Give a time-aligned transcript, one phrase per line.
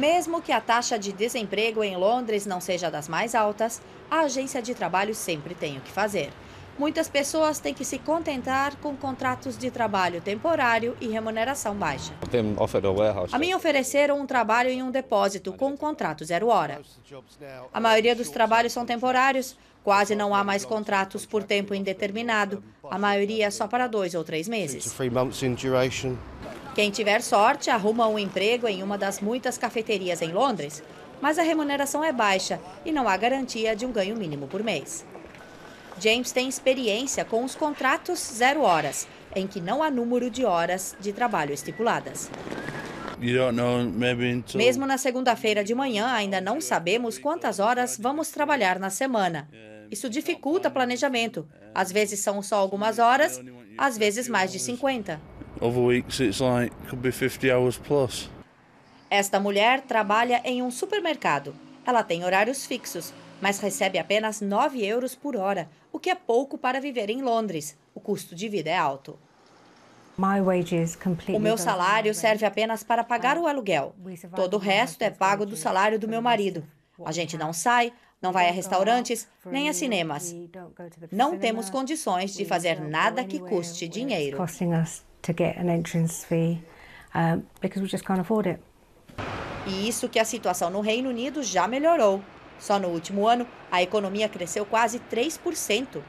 [0.00, 4.62] Mesmo que a taxa de desemprego em Londres não seja das mais altas, a agência
[4.62, 6.30] de trabalho sempre tem o que fazer.
[6.78, 12.14] Muitas pessoas têm que se contentar com contratos de trabalho temporário e remuneração baixa.
[13.30, 16.80] A mim ofereceram um trabalho em um depósito com um contrato zero hora.
[17.70, 19.54] A maioria dos trabalhos são temporários,
[19.84, 24.24] quase não há mais contratos por tempo indeterminado, a maioria é só para dois ou
[24.24, 24.94] três meses.
[26.74, 30.82] Quem tiver sorte arruma um emprego em uma das muitas cafeterias em Londres,
[31.20, 35.04] mas a remuneração é baixa e não há garantia de um ganho mínimo por mês.
[36.00, 40.96] James tem experiência com os contratos zero horas, em que não há número de horas
[41.00, 42.30] de trabalho estipuladas.
[44.56, 49.48] Mesmo na segunda-feira de manhã, ainda não sabemos quantas horas vamos trabalhar na semana.
[49.90, 51.46] Isso dificulta planejamento.
[51.74, 53.40] Às vezes são só algumas horas,
[53.76, 55.20] às vezes mais de 50.
[59.10, 61.54] Esta mulher trabalha em um supermercado.
[61.84, 66.56] Ela tem horários fixos, mas recebe apenas 9 euros por hora, o que é pouco
[66.56, 67.76] para viver em Londres.
[67.94, 69.18] O custo de vida é alto.
[71.36, 73.94] O meu salário serve apenas para pagar o aluguel.
[74.34, 76.64] Todo o resto é pago do salário do meu marido.
[77.04, 80.34] A gente não sai, não vai a restaurantes, nem a cinemas.
[81.10, 84.36] Não temos condições de fazer nada que custe dinheiro.
[89.66, 92.22] E isso que a situação no Reino Unido já melhorou.
[92.58, 96.02] Só no último ano, a economia cresceu quase 3%.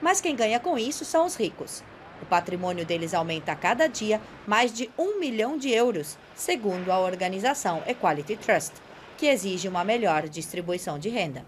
[0.00, 1.84] Mas quem ganha com isso são os ricos.
[2.22, 7.00] O patrimônio deles aumenta a cada dia mais de um milhão de euros, segundo a
[7.00, 8.72] organização Equality Trust,
[9.20, 11.44] que exige uma melhor distribuição de renda.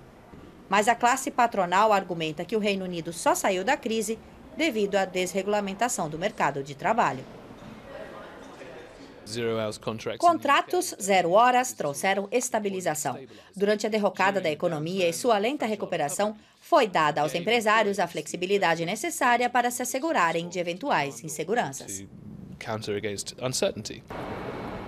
[0.68, 4.18] Mas a classe patronal argumenta que o Reino Unido só saiu da crise
[4.54, 7.24] devido à desregulamentação do mercado de trabalho.
[10.18, 13.18] Contratos zero horas trouxeram estabilização.
[13.56, 18.84] Durante a derrocada da economia e sua lenta recuperação, foi dada aos empresários a flexibilidade
[18.84, 22.04] necessária para se assegurarem de eventuais inseguranças.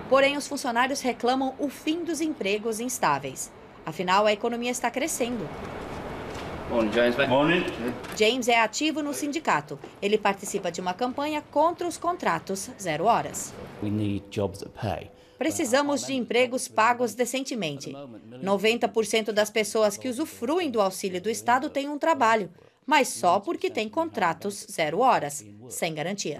[0.09, 3.51] Porém, os funcionários reclamam o fim dos empregos instáveis.
[3.87, 5.49] Afinal, a economia está crescendo.
[8.17, 9.79] James é ativo no sindicato.
[10.01, 13.53] Ele participa de uma campanha contra os contratos zero horas.
[15.39, 17.93] Precisamos de empregos pagos decentemente.
[18.43, 22.51] 90% das pessoas que usufruem do auxílio do Estado têm um trabalho,
[22.87, 26.39] mas só porque têm contratos zero horas, sem garantias.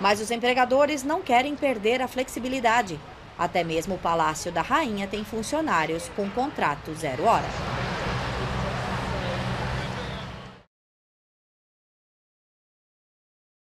[0.00, 2.98] Mas os empregadores não querem perder a flexibilidade.
[3.38, 7.79] Até mesmo o Palácio da Rainha tem funcionários com contrato zero hora.